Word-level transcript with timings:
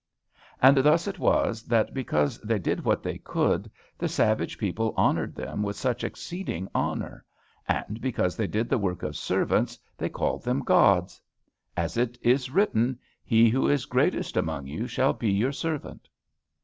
And 0.63 0.77
thus 0.77 1.07
it 1.07 1.19
was, 1.19 1.61
that, 1.65 1.93
because 1.93 2.39
they 2.39 2.57
did 2.57 2.83
what 2.83 3.03
they 3.03 3.19
could, 3.19 3.69
the 3.99 4.09
savage 4.09 4.57
people 4.57 4.95
honored 4.97 5.35
them 5.35 5.61
with 5.61 5.75
such 5.75 6.03
exceeding 6.03 6.67
honor, 6.73 7.23
and 7.67 8.01
because 8.01 8.35
they 8.35 8.47
did 8.47 8.67
the 8.67 8.79
work 8.79 9.03
of 9.03 9.15
servants 9.15 9.77
they 9.99 10.09
called 10.09 10.43
them 10.43 10.61
gods. 10.63 11.21
As 11.77 11.97
it 11.97 12.17
is 12.23 12.49
written: 12.49 12.97
"He 13.23 13.47
who 13.49 13.67
is 13.69 13.85
greatest 13.85 14.35
among 14.37 14.65
you 14.65 14.87
shall 14.87 15.13
be 15.13 15.29
your 15.29 15.51
servant." 15.51 16.09